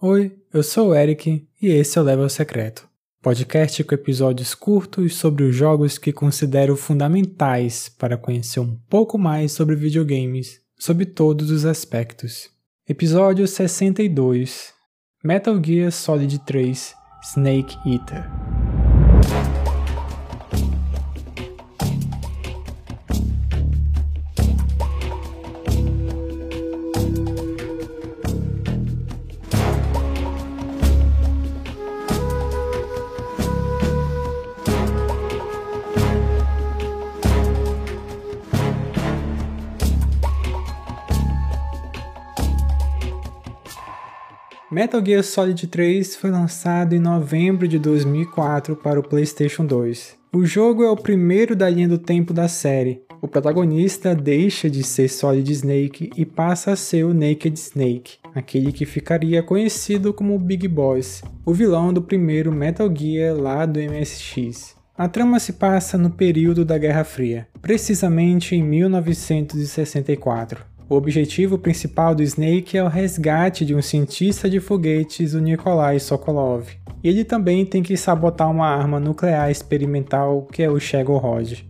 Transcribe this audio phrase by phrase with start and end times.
[0.00, 2.88] Oi, eu sou o Eric e esse é o Level Secreto,
[3.22, 9.52] podcast com episódios curtos sobre os jogos que considero fundamentais para conhecer um pouco mais
[9.52, 12.50] sobre videogames, sob todos os aspectos.
[12.88, 14.74] Episódio 62
[15.22, 18.28] Metal Gear Solid 3 Snake Eater
[44.82, 50.16] Metal Gear Solid 3 foi lançado em novembro de 2004 para o PlayStation 2.
[50.34, 53.00] O jogo é o primeiro da linha do tempo da série.
[53.20, 58.72] O protagonista deixa de ser Solid Snake e passa a ser o Naked Snake, aquele
[58.72, 64.74] que ficaria conhecido como Big Boss, o vilão do primeiro Metal Gear lá do MSX.
[64.98, 70.71] A trama se passa no período da Guerra Fria, precisamente em 1964.
[70.92, 75.98] O objetivo principal do Snake é o resgate de um cientista de foguetes, o Nikolai
[75.98, 76.68] Sokolov.
[77.02, 80.76] E ele também tem que sabotar uma arma nuclear experimental que é o
[81.16, 81.60] Rod.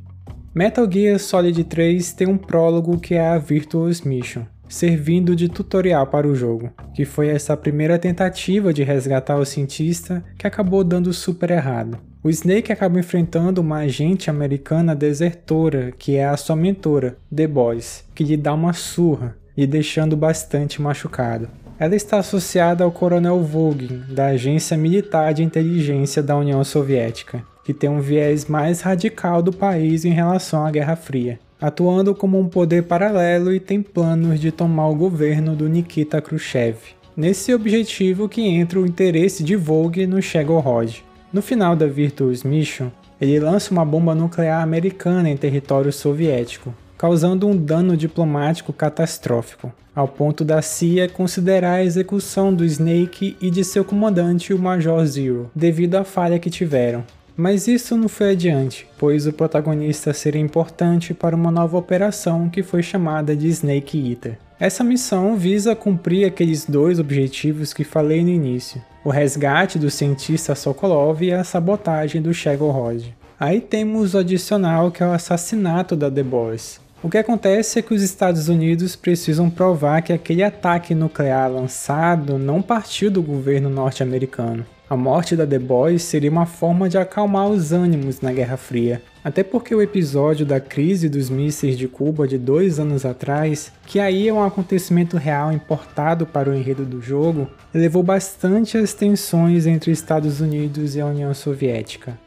[0.52, 6.08] Metal Gear Solid 3 tem um prólogo que é a Virtuous Mission, servindo de tutorial
[6.08, 11.12] para o jogo, que foi essa primeira tentativa de resgatar o cientista que acabou dando
[11.12, 11.96] super errado.
[12.24, 18.04] O Snake acaba enfrentando uma agente americana desertora, que é a sua mentora, The Boys,
[18.14, 21.48] que lhe dá uma surra, lhe deixando bastante machucado.
[21.80, 27.74] Ela está associada ao Coronel Vogin, da Agência Militar de Inteligência da União Soviética, que
[27.74, 32.48] tem um viés mais radical do país em relação à Guerra Fria, atuando como um
[32.48, 36.76] poder paralelo e tem planos de tomar o governo do Nikita Khrushchev.
[37.16, 42.90] Nesse objetivo que entra o interesse de Vogue no Chegorod, no final da Virtuous Mission,
[43.20, 50.06] ele lança uma bomba nuclear americana em território soviético, causando um dano diplomático catastrófico, ao
[50.06, 55.50] ponto da CIA considerar a execução do Snake e de seu comandante, o Major Zero,
[55.54, 57.04] devido à falha que tiveram.
[57.34, 62.62] Mas isso não foi adiante, pois o protagonista seria importante para uma nova operação que
[62.62, 64.38] foi chamada de Snake Eater.
[64.62, 70.54] Essa missão visa cumprir aqueles dois objetivos que falei no início: o resgate do cientista
[70.54, 72.30] Sokolov e a sabotagem do
[72.70, 73.06] Rod.
[73.40, 76.80] Aí temos o adicional que é o assassinato da The Boys.
[77.02, 82.38] O que acontece é que os Estados Unidos precisam provar que aquele ataque nuclear lançado
[82.38, 84.64] não partiu do governo norte-americano.
[84.92, 89.00] A morte da The Boys seria uma forma de acalmar os ânimos na Guerra Fria,
[89.24, 93.98] até porque o episódio da crise dos mísseis de Cuba de dois anos atrás, que
[93.98, 99.66] aí é um acontecimento real importado para o enredo do jogo, elevou bastante as tensões
[99.66, 102.18] entre Estados Unidos e a União Soviética.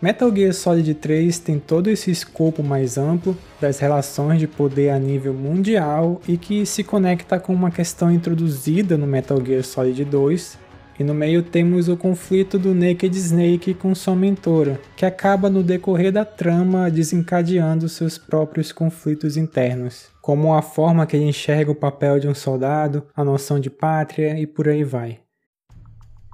[0.00, 4.98] Metal Gear Solid 3 tem todo esse escopo mais amplo das relações de poder a
[4.98, 10.61] nível mundial e que se conecta com uma questão introduzida no Metal Gear Solid 2,
[10.98, 15.62] e no meio temos o conflito do Naked Snake com sua mentora, que acaba no
[15.62, 21.74] decorrer da trama desencadeando seus próprios conflitos internos, como a forma que ele enxerga o
[21.76, 25.18] papel de um soldado, a noção de pátria e por aí vai.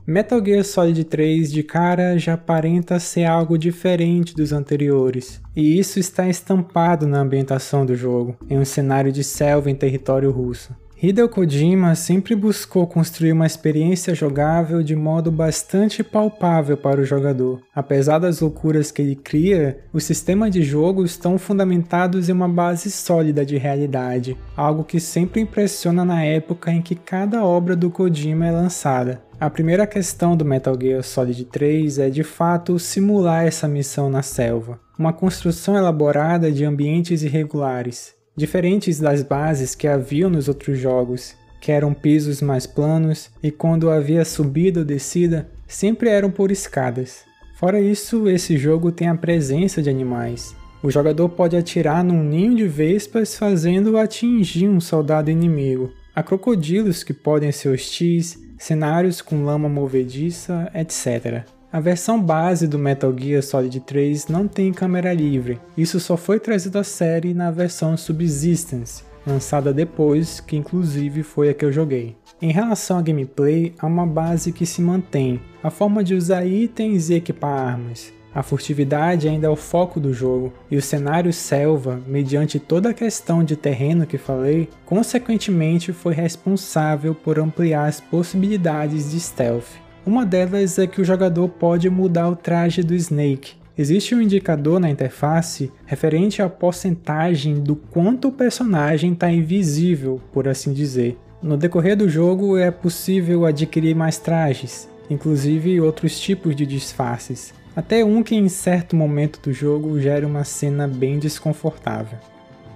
[0.06, 5.98] Metal Gear Solid 3 de cara já aparenta ser algo diferente dos anteriores, e isso
[5.98, 10.74] está estampado na ambientação do jogo, em um cenário de selva em território russo.
[11.00, 17.60] Hideo Kojima sempre buscou construir uma experiência jogável de modo bastante palpável para o jogador.
[17.72, 22.90] Apesar das loucuras que ele cria, os sistemas de jogo estão fundamentados em uma base
[22.90, 28.48] sólida de realidade, algo que sempre impressiona na época em que cada obra do Kojima
[28.48, 29.22] é lançada.
[29.38, 34.22] A primeira questão do Metal Gear Solid 3 é de fato simular essa missão na
[34.22, 41.34] selva, uma construção elaborada de ambientes irregulares, diferentes das bases que haviam nos outros jogos,
[41.60, 47.24] que eram pisos mais planos e quando havia subida ou descida, sempre eram por escadas.
[47.56, 50.54] Fora isso, esse jogo tem a presença de animais.
[50.80, 55.92] O jogador pode atirar num ninho de vespas fazendo atingir um soldado inimigo.
[56.14, 61.44] Há crocodilos que podem ser hostis, cenários com lama movediça, etc.
[61.70, 66.40] A versão base do Metal Gear Solid 3 não tem câmera livre, isso só foi
[66.40, 72.16] trazido à série na versão Subsistence, lançada depois, que inclusive foi a que eu joguei.
[72.40, 77.10] Em relação à gameplay, há uma base que se mantém, a forma de usar itens
[77.10, 78.14] e equipar armas.
[78.34, 82.94] A furtividade ainda é o foco do jogo, e o cenário selva, mediante toda a
[82.94, 89.87] questão de terreno que falei, consequentemente foi responsável por ampliar as possibilidades de stealth.
[90.06, 93.54] Uma delas é que o jogador pode mudar o traje do Snake.
[93.76, 100.48] Existe um indicador na interface referente à porcentagem do quanto o personagem está invisível, por
[100.48, 101.16] assim dizer.
[101.40, 108.04] No decorrer do jogo é possível adquirir mais trajes, inclusive outros tipos de disfarces, até
[108.04, 112.18] um que em certo momento do jogo gera uma cena bem desconfortável.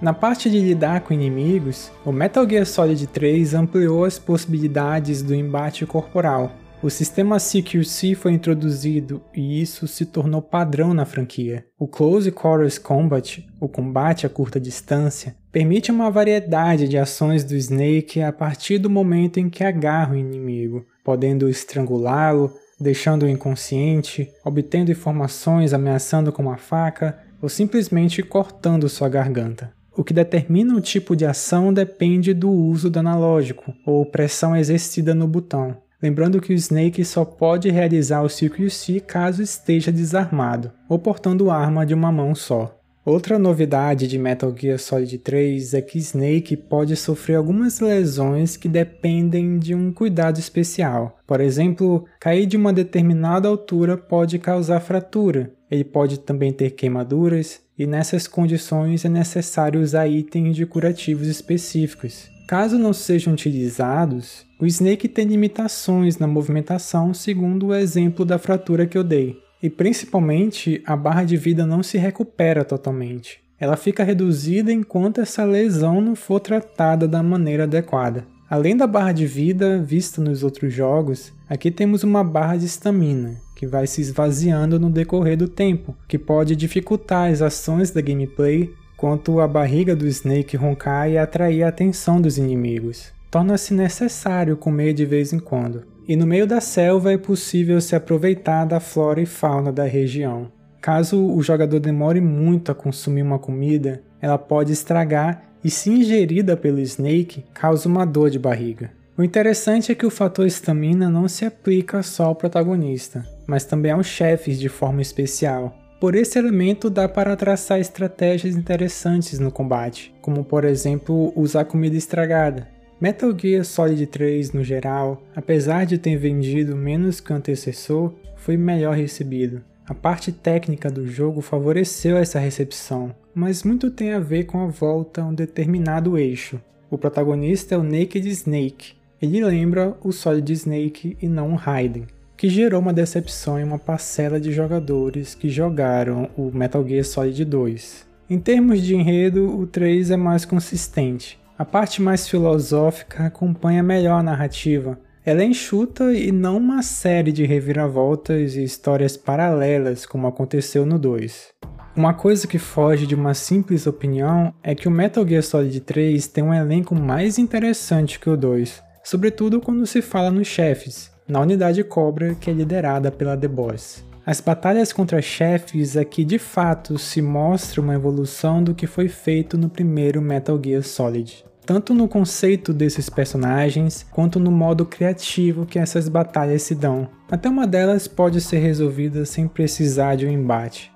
[0.01, 5.35] Na parte de lidar com inimigos, o Metal Gear Solid 3 ampliou as possibilidades do
[5.35, 6.51] embate corporal.
[6.83, 11.65] O sistema CQC foi introduzido e isso se tornou padrão na franquia.
[11.79, 17.55] O Close Quarters Combat, o combate a curta distância, permite uma variedade de ações do
[17.55, 24.91] Snake a partir do momento em que agarra o inimigo, podendo estrangulá-lo, deixando-o inconsciente, obtendo
[24.91, 29.71] informações ameaçando com uma faca ou simplesmente cortando sua garganta.
[29.95, 35.15] O que determina o tipo de ação depende do uso do analógico ou pressão exercida
[35.15, 35.82] no botão.
[36.03, 41.85] Lembrando que o Snake só pode realizar o CQC caso esteja desarmado ou portando arma
[41.85, 42.77] de uma mão só.
[43.05, 48.67] Outra novidade de Metal Gear Solid 3 é que Snake pode sofrer algumas lesões que
[48.67, 51.17] dependem de um cuidado especial.
[51.25, 55.53] Por exemplo, cair de uma determinada altura pode causar fratura.
[55.71, 62.32] Ele pode também ter queimaduras, e nessas condições é necessário usar itens de curativos específicos.
[62.47, 68.85] Caso não sejam utilizados, o Snake tem limitações na movimentação, segundo o exemplo da fratura
[68.85, 69.37] que eu dei.
[69.61, 73.39] E principalmente, a barra de vida não se recupera totalmente.
[73.57, 78.27] Ela fica reduzida enquanto essa lesão não for tratada da maneira adequada.
[78.49, 83.37] Além da barra de vida vista nos outros jogos, aqui temos uma barra de estamina,
[83.55, 88.69] que vai se esvaziando no decorrer do tempo, que pode dificultar as ações da gameplay,
[89.03, 93.11] quanto a barriga do Snake roncar e atrair a atenção dos inimigos.
[93.29, 97.97] Torna-se necessário comer de vez em quando e no meio da selva é possível se
[97.97, 100.49] aproveitar da flora e fauna da região.
[100.79, 106.55] Caso o jogador demore muito a consumir uma comida, ela pode estragar e, se ingerida
[106.55, 108.89] pelo Snake, causa uma dor de barriga.
[109.17, 113.91] O interessante é que o fator estamina não se aplica só ao protagonista, mas também
[113.91, 115.82] aos chefes de forma especial.
[116.03, 121.95] Por esse elemento dá para traçar estratégias interessantes no combate, como por exemplo usar comida
[121.95, 122.67] estragada,
[122.99, 128.57] Metal Gear Solid 3 no geral, apesar de ter vendido menos que o antecessor, foi
[128.57, 129.63] melhor recebido.
[129.87, 134.67] A parte técnica do jogo favoreceu essa recepção, mas muito tem a ver com a
[134.67, 136.59] volta a um determinado eixo.
[136.91, 138.95] O protagonista é o Naked Snake.
[139.21, 142.07] Ele lembra o Solid Snake e não o Raiden,
[142.43, 147.45] que gerou uma decepção em uma parcela de jogadores que jogaram o Metal Gear Solid
[147.45, 148.05] 2.
[148.29, 154.19] Em termos de enredo, o 3 é mais consistente, a parte mais filosófica acompanha melhor
[154.19, 154.99] a narrativa.
[155.23, 160.99] Ela é enxuta e não uma série de reviravoltas e histórias paralelas como aconteceu no
[160.99, 161.47] 2.
[161.95, 166.27] Uma coisa que foge de uma simples opinião é que o Metal Gear Solid 3
[166.27, 171.39] tem um elenco mais interessante que o 2, sobretudo quando se fala nos chefes, na
[171.39, 174.03] unidade Cobra que é liderada pela The Boss.
[174.25, 179.57] As batalhas contra chefes aqui de fato se mostra uma evolução do que foi feito
[179.57, 185.79] no primeiro Metal Gear Solid tanto no conceito desses personagens quanto no modo criativo que
[185.79, 187.07] essas batalhas se dão.
[187.29, 190.91] Até uma delas pode ser resolvida sem precisar de um embate.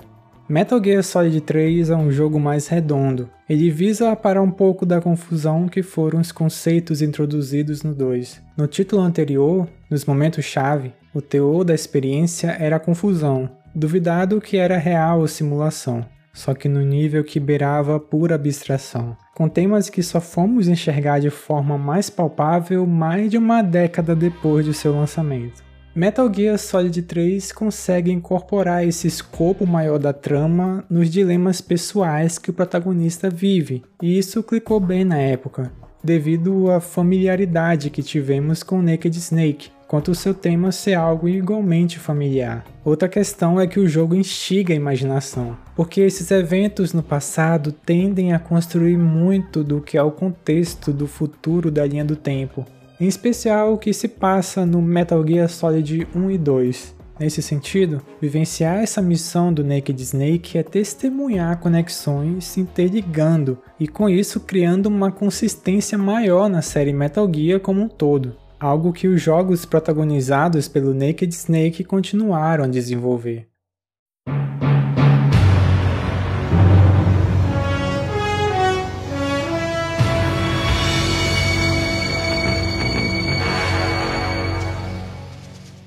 [0.50, 3.30] Metal Gear Solid 3 é um jogo mais redondo.
[3.50, 8.42] Ele visa aparar um pouco da confusão que foram os conceitos introduzidos no 2.
[8.56, 14.77] No título anterior, nos momentos-chave, o teor da experiência era a confusão, duvidado que era
[14.77, 16.06] real ou simulação
[16.38, 21.32] só que no nível que beirava pura abstração, com temas que só fomos enxergar de
[21.32, 25.63] forma mais palpável mais de uma década depois de seu lançamento.
[25.96, 32.51] Metal Gear Solid 3 consegue incorporar esse escopo maior da trama nos dilemas pessoais que
[32.51, 35.72] o protagonista vive, e isso clicou bem na época,
[36.03, 41.98] devido à familiaridade que tivemos com Naked Snake, quanto o seu tema ser algo igualmente
[41.98, 42.65] familiar.
[42.84, 48.34] Outra questão é que o jogo instiga a imaginação, porque esses eventos no passado tendem
[48.34, 52.65] a construir muito do que é o contexto do futuro da linha do tempo,
[53.00, 56.98] em especial o que se passa no Metal Gear Solid 1 e 2.
[57.20, 64.08] Nesse sentido, vivenciar essa missão do Naked Snake é testemunhar conexões se interligando e com
[64.08, 69.22] isso criando uma consistência maior na série Metal Gear como um todo algo que os
[69.22, 73.48] jogos protagonizados pelo Naked Snake continuaram a desenvolver.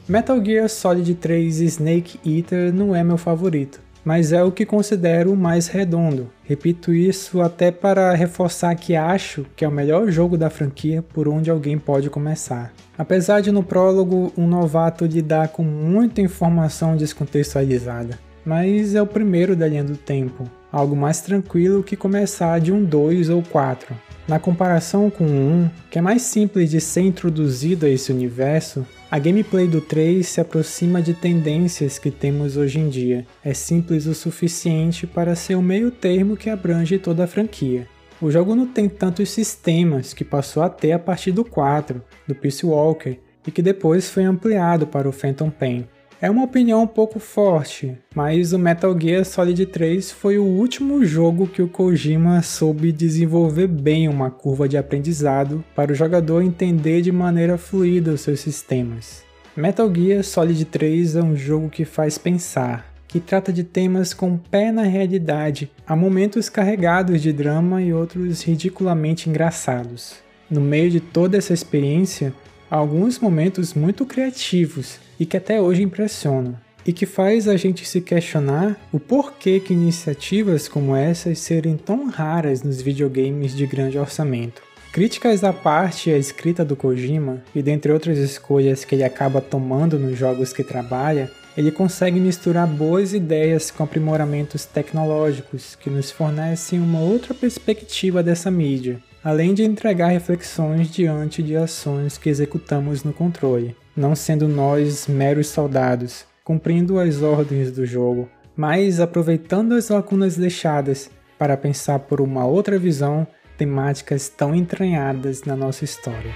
[0.09, 5.37] Metal Gear Solid 3 Snake Eater não é meu favorito mas é o que considero
[5.37, 6.31] mais redondo.
[6.45, 11.29] Repito isso até para reforçar que acho que é o melhor jogo da franquia por
[11.29, 12.73] onde alguém pode começar.
[12.97, 19.55] Apesar de no prólogo um novato lidar com muita informação descontextualizada, mas é o primeiro
[19.55, 23.95] da linha do tempo, algo mais tranquilo que começar de um 2 ou 4.
[24.31, 28.87] Na comparação com o 1, que é mais simples de ser introduzido a esse universo,
[29.11, 33.27] a gameplay do 3 se aproxima de tendências que temos hoje em dia.
[33.45, 37.89] É simples o suficiente para ser o meio termo que abrange toda a franquia.
[38.23, 42.33] O jogo não tem tantos sistemas que passou a ter a partir do 4, do
[42.33, 45.89] Peace Walker, e que depois foi ampliado para o Phantom Pain.
[46.23, 51.03] É uma opinião um pouco forte, mas o Metal Gear Solid 3 foi o último
[51.03, 57.01] jogo que o Kojima soube desenvolver bem uma curva de aprendizado para o jogador entender
[57.01, 59.25] de maneira fluida os seus sistemas.
[59.57, 64.37] Metal Gear Solid 3 é um jogo que faz pensar, que trata de temas com
[64.37, 70.17] pé na realidade, há momentos carregados de drama e outros ridiculamente engraçados.
[70.51, 72.35] No meio de toda essa experiência,
[72.71, 78.01] alguns momentos muito criativos e que até hoje impressionam, e que faz a gente se
[78.01, 84.63] questionar o porquê que iniciativas como essas serem tão raras nos videogames de grande orçamento.
[84.93, 89.99] Críticas à parte à escrita do Kojima, e dentre outras escolhas que ele acaba tomando
[89.99, 96.81] nos jogos que trabalha, ele consegue misturar boas ideias com aprimoramentos tecnológicos que nos fornecem
[96.81, 103.13] uma outra perspectiva dessa mídia, além de entregar reflexões diante de ações que executamos no
[103.13, 110.37] controle não sendo nós meros soldados, cumprindo as ordens do jogo, mas aproveitando as lacunas
[110.37, 116.35] deixadas para pensar por uma outra visão temáticas tão entranhadas na nossa história.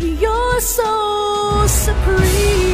[0.00, 2.67] but you're so supreme.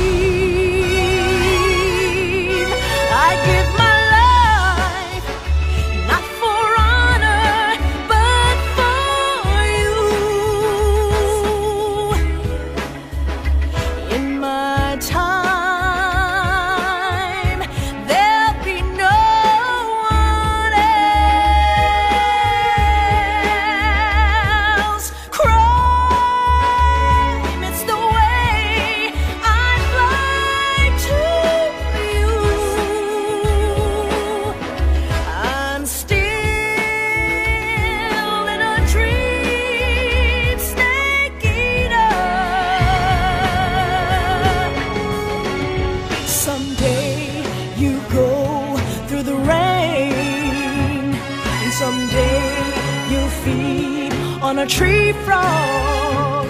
[54.64, 56.46] a tree frog.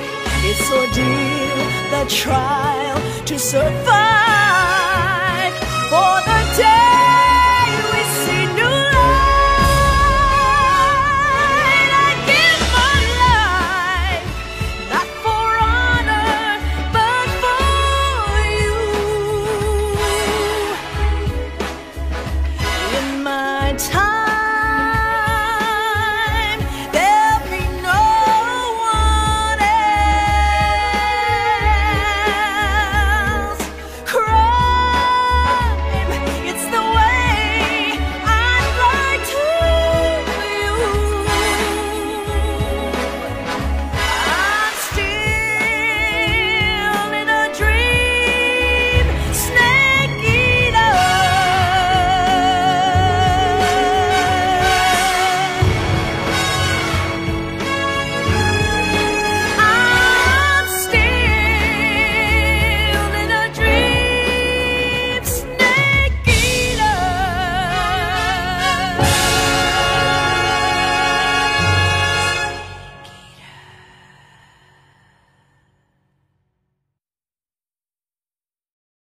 [0.49, 1.59] It's ordeal,
[1.90, 3.75] the trial to survive
[5.90, 9.21] for the day we see new light.
[12.06, 14.26] I give my life
[14.92, 16.38] not for honor
[16.97, 17.66] but for
[18.61, 18.78] you.
[22.99, 24.24] In my time.